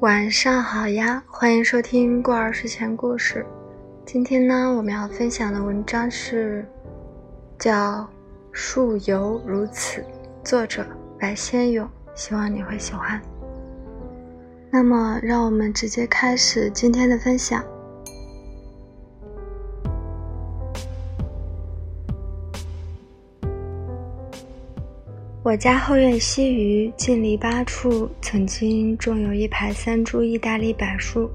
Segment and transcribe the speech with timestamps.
[0.00, 3.46] 晚上好呀，欢迎收听过儿睡前故事。
[4.04, 6.66] 今天呢，我们要分享的文章是
[7.58, 7.72] 叫
[8.52, 10.02] 《树犹如此》，
[10.44, 10.84] 作者
[11.18, 13.18] 白先勇，希望你会喜欢。
[14.70, 17.64] 那么，让我们直接开始今天的分享。
[25.46, 31.30] 我家后院西隅近篱笆处，曾经种有一排三株意大利柏树。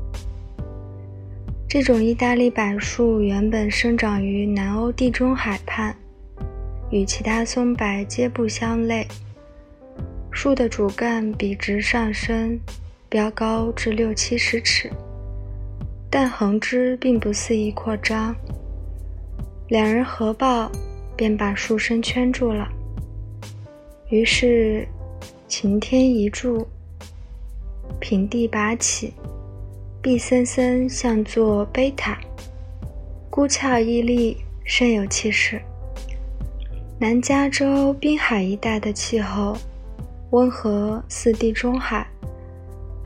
[1.66, 5.96] 这种意大利柏树原本生长于南欧地中海畔，
[6.90, 9.08] 与其他松柏皆不相类。
[10.30, 12.60] 树的主干笔直上升，
[13.08, 14.92] 标高至六七十尺，
[16.10, 18.36] 但横枝并不肆意扩张。
[19.70, 20.70] 两人合抱，
[21.16, 22.68] 便把树身圈住了。
[24.12, 24.86] 于是，
[25.48, 26.68] 擎天一柱，
[27.98, 29.14] 平地拔起，
[30.02, 32.20] 碧森森，像座碑塔，
[33.30, 35.62] 孤峭屹立，甚有气势。
[37.00, 39.56] 南加州滨海一带的气候
[40.32, 42.06] 温和似地中海，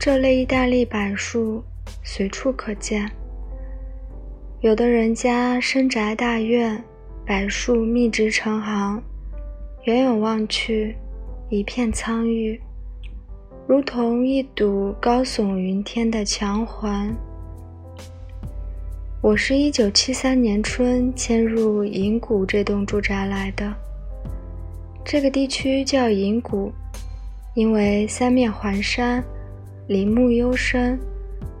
[0.00, 1.62] 这类意大利柏树
[2.02, 3.08] 随处可见。
[4.60, 6.82] 有的人家深宅大院，
[7.24, 9.00] 柏树密植成行。
[9.86, 10.96] 远远望去，
[11.48, 12.60] 一片苍郁，
[13.68, 17.14] 如同一堵高耸云天的墙环。
[19.22, 23.72] 我是一九七三年春迁入银谷这栋住宅来的。
[25.04, 26.72] 这个地区叫银谷，
[27.54, 29.22] 因为三面环山，
[29.86, 30.98] 林木幽深，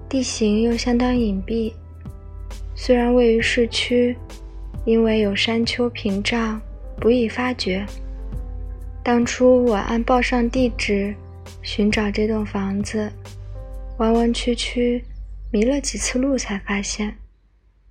[0.08, 1.72] 地形又相当隐蔽。
[2.74, 4.16] 虽然位于市区，
[4.84, 6.60] 因为有山丘屏障，
[7.00, 7.86] 不易发觉。
[9.06, 11.14] 当初我按报上地址
[11.62, 13.08] 寻找这栋房子，
[13.98, 15.04] 弯弯曲曲，
[15.52, 17.16] 迷了几次路，才发现，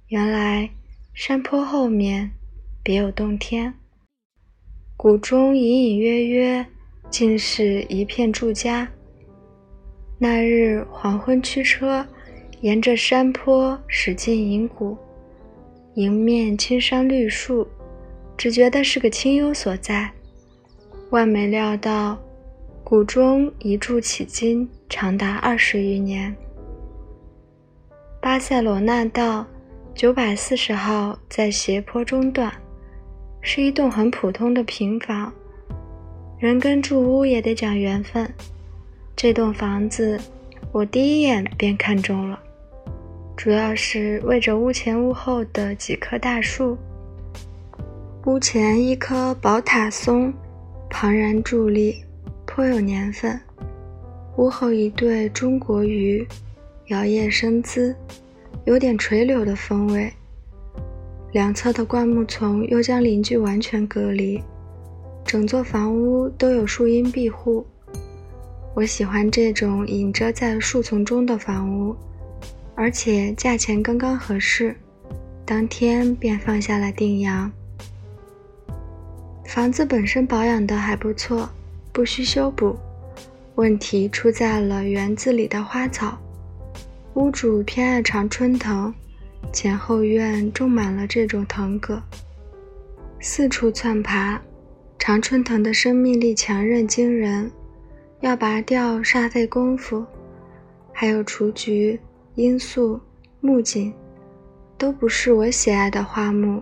[0.09, 0.69] 原来
[1.13, 2.29] 山坡后面
[2.83, 3.73] 别有洞天。
[4.97, 6.65] 谷中隐隐约约，
[7.09, 8.85] 竟是一片住家。
[10.19, 12.05] 那日黄昏驱车，
[12.59, 14.97] 沿着山坡驶进银谷，
[15.93, 17.65] 迎面青山绿树，
[18.35, 20.11] 只觉得是个清幽所在。
[21.15, 22.17] 万没料到，
[22.83, 26.35] 谷中一住迄今长达二十余年。
[28.19, 29.47] 巴塞罗那道
[29.93, 32.51] 九百四十号在斜坡中段，
[33.39, 35.31] 是一栋很普通的平房。
[36.37, 38.29] 人跟住屋也得讲缘分。
[39.15, 40.19] 这栋房子，
[40.73, 42.37] 我第一眼便看中了，
[43.37, 46.77] 主要是为着屋前屋后的几棵大树。
[48.25, 50.33] 屋前一棵宝塔松。
[50.97, 52.05] 庞然伫立，
[52.45, 53.37] 颇有年份。
[54.37, 56.25] 屋后一对中国鱼，
[56.87, 57.93] 摇曳生姿，
[58.63, 60.09] 有点垂柳的风味。
[61.33, 64.41] 两侧的灌木丛又将邻居完全隔离，
[65.25, 67.65] 整座房屋都有树荫庇护。
[68.73, 71.93] 我喜欢这种隐遮在树丛中的房屋，
[72.73, 74.73] 而且价钱刚刚合适，
[75.45, 77.51] 当天便放下了定阳。
[79.55, 81.49] 房子本身保养的还不错，
[81.93, 82.77] 不需修补。
[83.55, 86.17] 问题出在了园子里的花草。
[87.13, 88.93] 屋主偏爱常春藤，
[89.53, 92.03] 前后院种满了这种藤葛，
[93.21, 94.37] 四处窜爬。
[94.99, 97.49] 常春藤的生命力强韧惊人，
[98.19, 100.05] 要拔掉煞费功夫。
[100.91, 101.97] 还有雏菊、
[102.35, 102.99] 罂粟、
[103.39, 103.93] 木槿，
[104.77, 106.61] 都不是我喜爱的花木，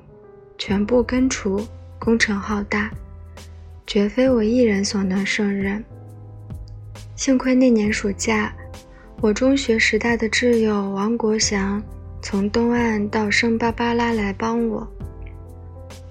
[0.60, 1.60] 全部根除。
[2.04, 2.92] 工程浩大，
[3.88, 5.82] 绝非我一人所能胜任。
[7.16, 8.54] 幸亏那年暑假，
[9.22, 11.82] 我中学时代的挚友王国祥
[12.22, 14.86] 从东岸到圣巴巴拉来帮我，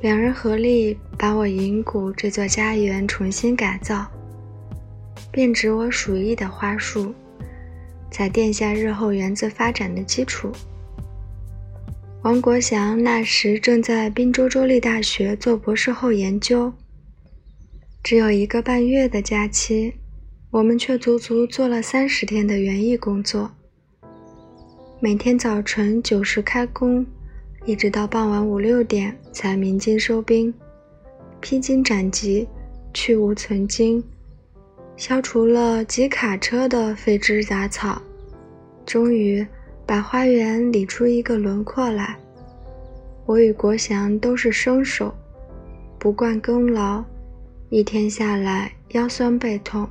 [0.01, 4.07] 两人合力把我银谷这座家园重新改造，
[5.31, 7.15] 变植我属意的花树，
[8.11, 10.51] 才奠下日后园子发展的基础。
[12.23, 16.73] 王国祥那时正在宾州州立大学做博士后研究，
[18.01, 19.93] 只有一个半月的假期，
[20.53, 23.51] 我们却足足做了三十天的园艺工作。
[25.01, 27.05] 每天早晨九时开工，
[27.65, 30.55] 一直到傍晚五六点才鸣金收兵，
[31.41, 32.47] 披荆斩棘，
[32.95, 34.01] 去无存菁，
[34.97, 38.01] 消除了几卡车的废枝杂草，
[38.87, 39.45] 终于。
[39.93, 42.17] 把花园理出一个轮廓来。
[43.27, 45.15] 我与国祥都是生手，
[45.99, 47.05] 不惯功劳，
[47.69, 49.87] 一天下来腰酸背痛，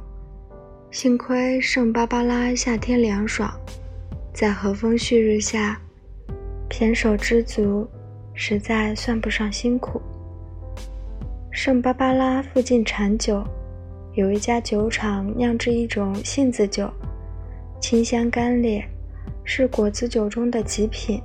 [0.89, 3.53] 幸亏圣巴巴拉夏天凉爽，
[4.33, 5.79] 在和风煦日下，
[6.67, 7.87] 胼手知足，
[8.33, 10.01] 实在算不上辛苦。
[11.51, 13.43] 圣巴巴拉附近产酒，
[14.15, 16.89] 有一家酒厂酿制一种杏子酒，
[17.79, 18.83] 清香甘冽，
[19.43, 21.21] 是果子酒中的极品，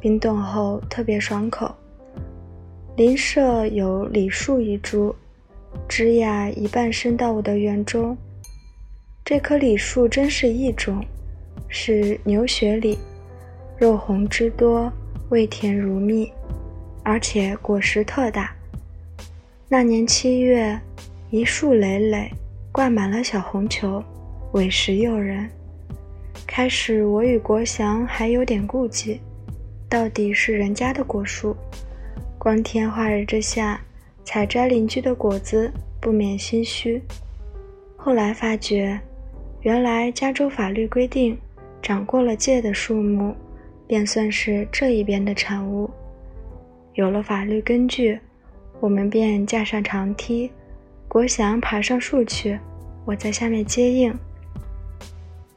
[0.00, 1.74] 冰冻后特别爽口。
[2.96, 5.14] 邻舍有李树一株，
[5.88, 8.16] 枝桠一半伸到我的园中。
[9.24, 11.04] 这棵李树真是异种，
[11.68, 12.98] 是牛血李，
[13.76, 14.92] 肉红汁多，
[15.28, 16.32] 味甜如蜜，
[17.04, 18.52] 而且果实特大。
[19.68, 20.80] 那年七月，
[21.30, 22.30] 一树累累，
[22.72, 24.02] 挂满了小红球，
[24.52, 25.48] 委实诱人。
[26.58, 29.20] 开始我与国祥还有点顾忌，
[29.88, 31.56] 到底是人家的果树。
[32.36, 33.80] 光天化日之下，
[34.24, 37.00] 采摘邻居的果子，不免心虚。
[37.96, 38.98] 后来发觉，
[39.60, 41.38] 原来加州法律规定，
[41.80, 43.36] 长过了界的树木，
[43.86, 45.88] 便算是这一边的产物。
[46.94, 48.18] 有了法律根据，
[48.80, 50.50] 我们便架上长梯，
[51.06, 52.58] 国祥爬上树去，
[53.04, 54.12] 我在下面接应。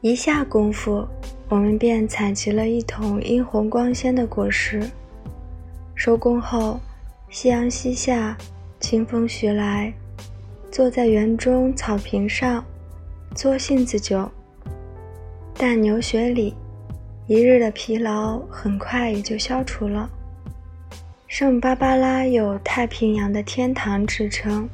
[0.02, 1.08] 一下功夫，
[1.48, 4.82] 我们便采集了一桶殷红光鲜的果实。
[5.94, 6.80] 收工后，
[7.30, 8.36] 夕阳西下，
[8.80, 9.94] 清风徐来，
[10.72, 12.66] 坐在园中草坪上，
[13.36, 14.28] 嘬杏子酒，
[15.56, 16.56] 但牛血里，
[17.28, 20.10] 一日的疲劳很快也就消除了。
[21.28, 24.68] 圣巴巴拉有“太平洋的天堂”之称，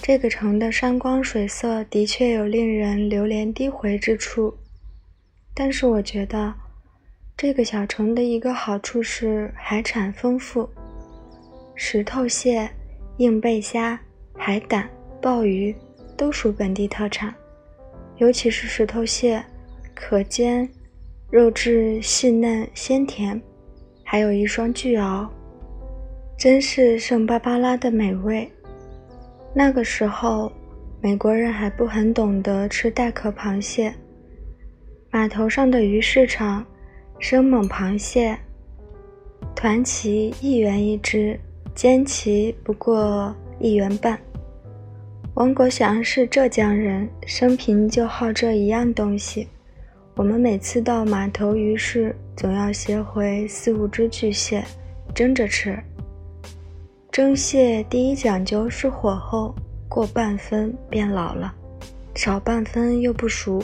[0.00, 4.56] 这个城的山光水色的确有令人流连低回之处，
[5.54, 6.54] 但是我觉得。
[7.36, 10.68] 这个小城的一个好处是海产丰富，
[11.76, 12.68] 石头蟹、
[13.18, 13.96] 硬贝虾、
[14.36, 14.90] 海胆、
[15.22, 15.72] 鲍鱼
[16.16, 17.32] 都属本地特产，
[18.16, 19.40] 尤其是石头蟹，
[19.94, 20.68] 可煎，
[21.30, 23.40] 肉质细嫩鲜甜，
[24.02, 25.28] 还有一双巨螯，
[26.36, 28.50] 真是圣巴巴拉的美味。
[29.60, 30.52] 那个时候，
[31.00, 33.92] 美国人还不很懂得吃带壳螃蟹，
[35.10, 36.64] 码头上的鱼市场。
[37.18, 38.38] 生猛螃蟹，
[39.56, 41.36] 团鳍一元一只，
[41.74, 44.16] 煎鳍不过一元半。
[45.34, 49.48] 王国祥是浙江人，生平就好这一样东西。
[50.14, 54.62] 我们每次到码头鱼市，总要携回四五只巨蟹，
[55.12, 55.76] 蒸着吃。
[57.18, 59.52] 蒸蟹第一讲究是火候，
[59.88, 61.52] 过半分变老了，
[62.14, 63.60] 少半分又不熟。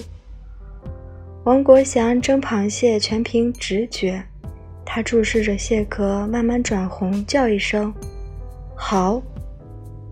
[1.44, 4.20] 王国祥蒸螃蟹全凭直觉，
[4.84, 7.94] 他注视着蟹壳慢慢转红，叫一声
[8.74, 9.22] “好”，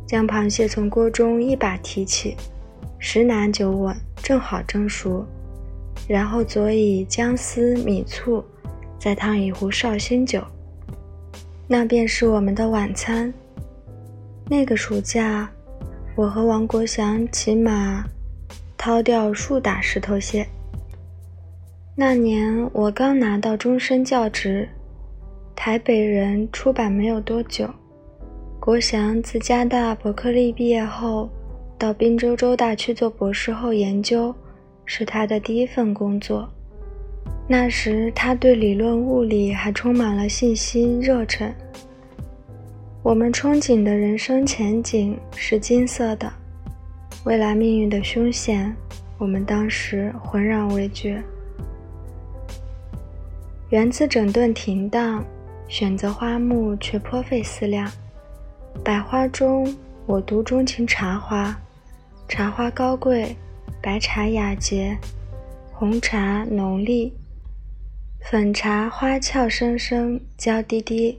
[0.06, 2.36] 将螃蟹从锅中一把提起，
[3.00, 3.92] 十拿九稳，
[4.22, 5.26] 正好蒸熟，
[6.06, 8.44] 然后佐以姜丝、米醋，
[9.00, 10.40] 再烫一壶绍兴酒，
[11.72, 13.32] 那便是我们的晚餐。
[14.46, 15.50] 那个暑假，
[16.14, 18.04] 我和王国祥骑马
[18.76, 20.46] 掏掉数打石头蟹。
[21.96, 24.68] 那年我刚拿到终身教职，
[25.56, 27.66] 台北人出版没有多久。
[28.60, 31.30] 国祥自加大伯克利毕业后，
[31.78, 34.34] 到宾州州大去做博士后研究，
[34.84, 36.46] 是他的第一份工作。
[37.48, 41.50] 那时他对理论物理还充满了信心热忱。
[43.02, 46.32] 我们憧憬的人生前景是金色的，
[47.24, 48.72] 未来命运的凶险，
[49.18, 51.20] 我们当时浑然未觉。
[53.70, 55.24] 园子整顿停当，
[55.66, 57.90] 选择花木却颇费思量。
[58.84, 59.74] 百花中，
[60.06, 61.58] 我独钟情茶花。
[62.28, 63.34] 茶花高贵，
[63.82, 64.96] 白茶雅洁，
[65.72, 67.12] 红茶浓丽，
[68.30, 71.18] 粉茶花俏生生，娇滴滴，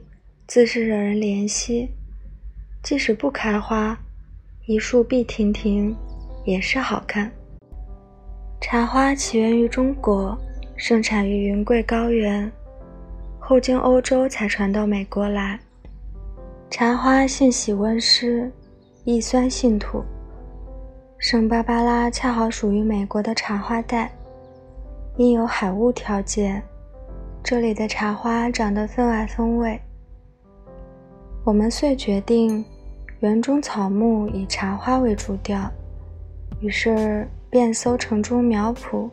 [0.53, 1.89] 自是惹人怜惜。
[2.83, 3.98] 即使不开花，
[4.67, 5.95] 一树碧亭亭，
[6.45, 7.31] 也是好看。
[8.62, 10.38] 茶花起源于中国。
[10.75, 12.51] 盛产于云贵高原，
[13.39, 15.60] 后经欧洲才传到美国来。
[16.69, 18.51] 茶花性喜温湿，
[19.05, 20.03] 易酸性土。
[21.17, 24.12] 圣巴巴拉恰好属于美国的茶花带，
[25.17, 26.62] 因有海雾条件，
[27.43, 29.81] 这里的茶花长得分外风味。
[31.45, 32.63] 我们遂决定，
[33.19, 35.69] 园中草木以茶花为主调，
[36.62, 39.09] 于是便搜城中苗圃。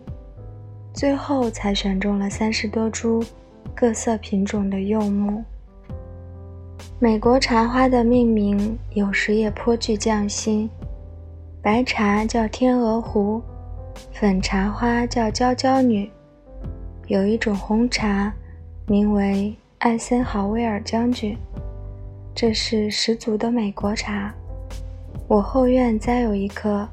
[0.92, 3.20] 最后才选中了三十多株
[3.74, 5.42] 各色品种的柚木。
[7.00, 10.70] 美国茶花的命名有时也颇具匠心，
[11.60, 13.42] 白茶叫天鹅湖，
[14.12, 16.08] 粉茶花叫娇娇女，
[17.08, 18.32] 有一种红茶，
[18.86, 21.36] 名为艾森豪威尔将军，
[22.40, 24.32] 这是十足的美国茶。
[25.28, 26.88] 我后院栽有一棵，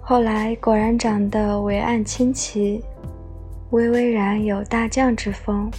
[0.00, 2.82] 后来果然长得伟岸清奇，
[3.70, 5.70] 微微然有大将之风。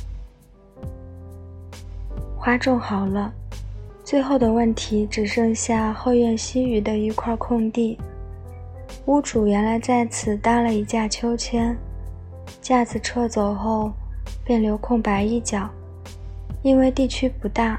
[2.37, 3.33] 花种好了，
[4.05, 7.97] 最后的问题只剩下后院西隅的一块空地。
[9.05, 11.75] 屋主原来在此搭了一架秋千，
[12.61, 13.91] 架子撤走后，
[14.45, 15.69] 便留空白一角。
[16.63, 17.77] 因为地区不大，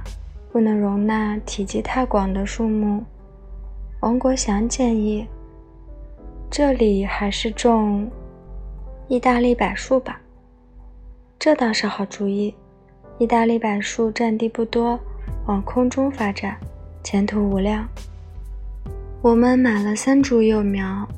[0.53, 3.03] 不能容纳体积太广的树木。
[4.01, 5.27] 王国祥建议，
[6.51, 8.07] 这里还是种
[9.09, 10.21] 意大利柏树吧。
[11.39, 12.55] 这倒是好主意。
[13.19, 14.99] 意大利柏树占地不多，
[15.47, 16.59] 往空中发展，
[17.03, 17.89] 前途无量。
[19.23, 21.09] 我们买了三株幼苗，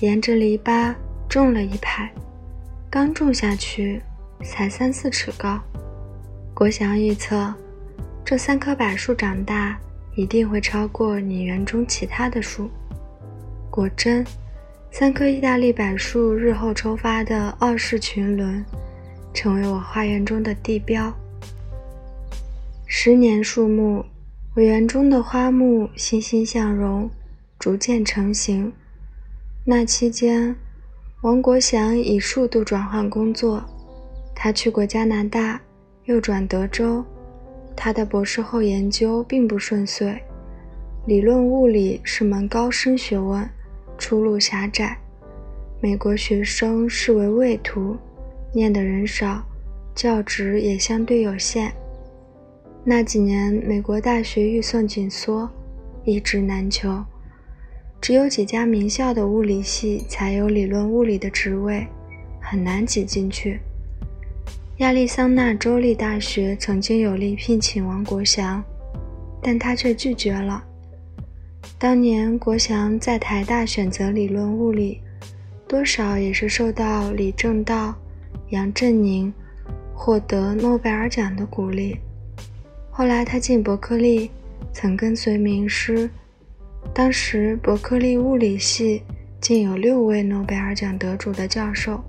[0.00, 0.94] 沿着篱笆
[1.28, 2.10] 种了一排。
[2.88, 4.02] 刚种下去，
[4.42, 5.60] 才三四尺高。
[6.54, 7.52] 国祥预测，
[8.30, 9.76] 这三棵柏树长大，
[10.14, 12.70] 一定会超过你园中其他的树。
[13.72, 14.24] 果真，
[14.92, 18.64] 三棵意大利柏树日后抽发的傲视群伦，
[19.34, 21.12] 成为我花园中的地标。
[22.86, 24.04] 十年树木，
[24.54, 27.10] 我园中的花木欣欣向荣。
[27.58, 28.72] 逐渐成型。
[29.64, 30.54] 那期间，
[31.22, 33.64] 王国祥已数度转换工作。
[34.36, 35.60] 他去过加拿大，
[36.04, 37.04] 又转德州。
[37.82, 40.14] 他的博士后研究并不顺遂。
[41.06, 43.48] 理论物理是门高深学问，
[43.96, 44.98] 出路狭窄。
[45.80, 47.96] 美国学生视为畏途，
[48.52, 49.42] 念的人少，
[49.94, 51.72] 教职也相对有限。
[52.84, 55.48] 那几年，美国大学预算紧缩，
[56.04, 57.02] 一职难求。
[57.98, 61.86] 只有几家名校的物理系才有理论物理的职位，
[62.42, 63.58] 很难挤进去。
[64.80, 68.64] 亚利桑那州立大学曾经有力聘请王国祥，
[69.42, 70.64] 但他却拒绝了。
[71.78, 74.98] 当年国祥在台大选择理论物理，
[75.68, 77.94] 多少也是受到李政道、
[78.48, 79.30] 杨振宁
[79.94, 81.98] 获得诺贝尔奖的鼓励。
[82.90, 84.30] 后来他进伯克利，
[84.72, 86.08] 曾跟随名师。
[86.94, 89.02] 当时伯克利物理系
[89.42, 92.02] 竟有六位诺贝尔奖得主的教授，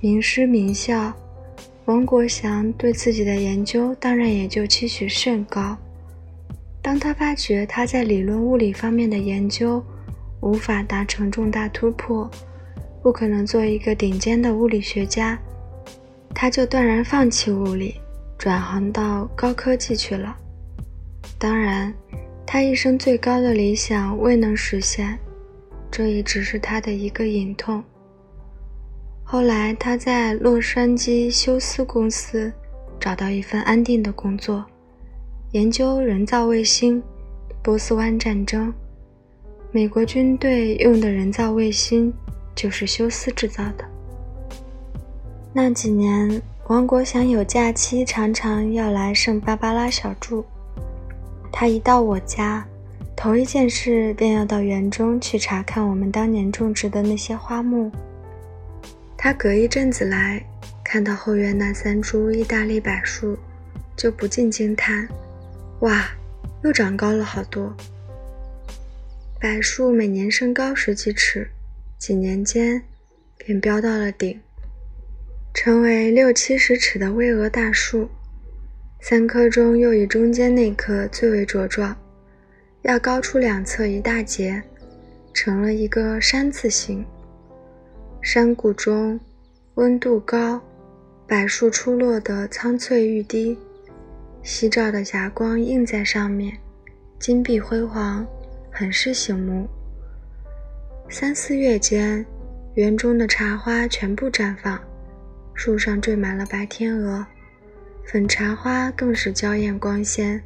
[0.00, 1.14] 名师名校，
[1.86, 5.76] 王国祥对自己的研究当然也就期许甚高。
[6.82, 9.82] 当他发觉他在理论物理方面的研究
[10.40, 12.30] 无法达成重大突破，
[13.02, 15.38] 不可能做一个顶尖的物理学家，
[16.34, 17.94] 他就断然放弃物理，
[18.36, 20.36] 转行到高科技去了。
[21.38, 21.92] 当然。
[22.48, 25.18] 他一生最高的理想未能实现，
[25.90, 27.82] 这也只是他的一个隐痛。
[29.28, 32.52] 后来，他在洛杉矶休斯公司
[33.00, 34.64] 找到一份安定的工作，
[35.50, 37.02] 研究人造卫星。
[37.60, 38.72] 波斯湾战争，
[39.72, 42.14] 美国军队用的人造卫星
[42.54, 43.84] 就是休斯制造的。
[45.52, 50.44] 那几年，王国祥有假期常常要来圣巴巴拉小住。
[51.50, 52.64] 他一到我家，
[53.16, 57.90] 头一件事便要到园中去查看我们当年种植的那些花木。
[59.18, 60.44] 他隔一阵子来，
[60.84, 63.36] 看到后院那三株意大利柏树，
[63.96, 65.08] 就不禁惊叹
[65.80, 66.10] ：“哇，
[66.62, 67.74] 又长高了好多！”
[69.40, 71.48] 柏树每年升高十几尺，
[71.98, 72.82] 几年间
[73.36, 74.40] 便飙到了顶，
[75.52, 78.08] 成为六七十尺的巍峨大树。
[79.00, 81.96] 三棵中，又以中间那棵最为茁壮，
[82.82, 84.62] 要高出两侧一大截，
[85.32, 87.04] 成了一个山字形。
[88.28, 89.20] 山谷中
[89.74, 90.60] 温度高，
[91.28, 93.56] 柏树出落的苍翠欲滴，
[94.42, 96.58] 夕照的霞光映在上面，
[97.20, 98.26] 金碧辉煌，
[98.68, 99.68] 很是醒目。
[101.08, 102.26] 三四月间，
[102.74, 104.76] 园中的茶花全部绽放，
[105.54, 107.24] 树上缀满了白天鹅。
[108.06, 110.42] 粉茶花更是娇艳光鲜，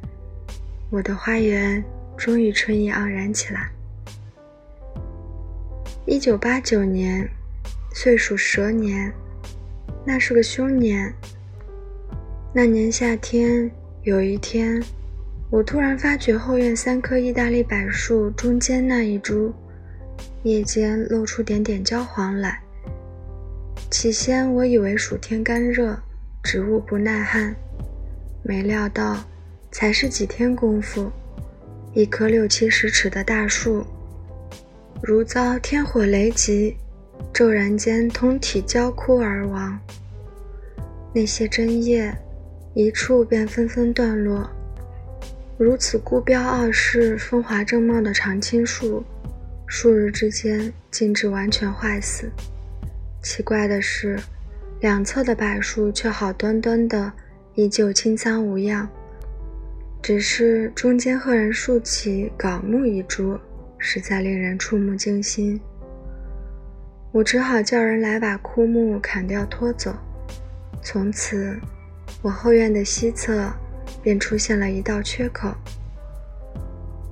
[0.91, 1.83] 我的花园
[2.15, 3.71] 终于春意盎然起来。
[6.05, 7.27] 一九八九年，
[7.93, 9.11] 岁属蛇年，
[10.05, 11.13] 那是个凶年。
[12.53, 13.69] 那年夏天，
[14.03, 14.81] 有一天，
[15.49, 19.53] 我突然发觉后院三棵意大利柏树中间那一株，
[20.43, 22.61] 叶间露出点点焦黄来。
[23.89, 25.97] 起先我以为暑天干热。
[26.43, 27.55] 植物不耐旱，
[28.41, 29.23] 没料到，
[29.71, 31.11] 才是几天功夫，
[31.93, 33.85] 一棵六七十尺的大树，
[35.03, 36.75] 如遭天火雷击，
[37.33, 39.79] 骤然间通体焦枯而亡。
[41.13, 42.15] 那些针叶
[42.73, 44.49] 一处便纷纷断落。
[45.57, 49.03] 如此孤标傲世、风华正茂的常青树，
[49.67, 52.29] 数日之间竟至完全坏死。
[53.21, 54.19] 奇怪的是，
[54.79, 57.11] 两侧的柏树却好端端的，
[57.53, 58.89] 依旧青苍无恙。
[60.01, 63.37] 只是中间赫然竖起槁木一株，
[63.77, 65.61] 实在令人触目惊心。
[67.11, 69.93] 我只好叫人来把枯木砍掉拖走。
[70.83, 71.59] 从此，
[72.21, 73.51] 我后院的西侧。
[74.01, 75.53] 便出现了一道缺口。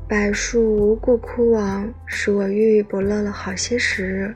[0.08, 4.34] 柏树无故枯亡，使我郁郁不乐了好些时日，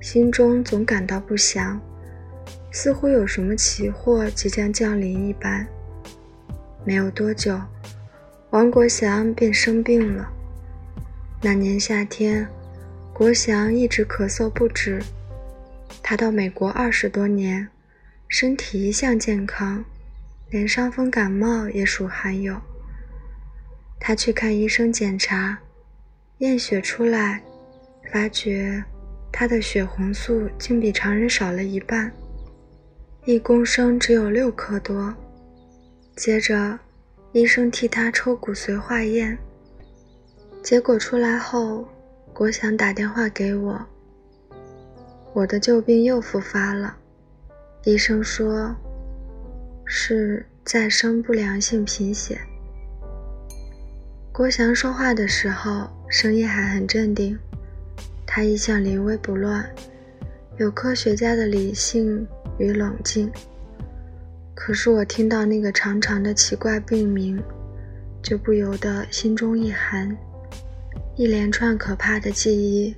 [0.00, 1.80] 心中总感到不祥，
[2.72, 5.64] 似乎有什么奇祸即将降临一般。
[6.84, 7.60] 没有多久，
[8.50, 10.28] 王国祥便生病了。
[11.40, 12.48] 那年夏天，
[13.16, 15.02] 国祥一直咳嗽不止。
[16.02, 17.66] 他到美国二十多年，
[18.28, 19.82] 身体一向健康。
[20.50, 22.60] 连伤风感冒也属罕有。
[23.98, 25.58] 他去看医生检查，
[26.40, 27.42] 验血出来，
[28.12, 28.84] 发觉
[29.32, 32.12] 他的血红素竟比常人少了一半，
[33.24, 35.14] 一公升只有六克多。
[36.16, 36.78] 接着，
[37.32, 39.38] 医生替他抽骨髓化验，
[40.62, 41.88] 结果出来后，
[42.36, 43.80] 国祥打电话给我，
[45.32, 46.94] 我的旧病又复发了。
[47.84, 48.76] 医生说。
[49.86, 52.38] 是再生不良性贫血。
[54.32, 57.38] 郭翔说话的时候，声音还很镇定，
[58.26, 59.64] 他一向临危不乱，
[60.58, 62.26] 有科学家的理性
[62.58, 63.32] 与冷静。
[64.54, 67.42] 可是我听到那个长长的奇怪病名，
[68.20, 70.14] 就不由得心中一寒，
[71.16, 72.94] 一连串可怕的记忆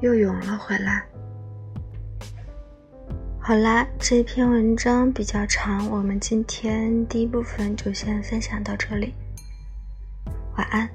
[0.00, 1.02] 又涌了回来。
[3.40, 9.14] 好啦，这篇文章比较长，我们今天第一部分就先分享到这里。
[10.58, 10.86] 晚安。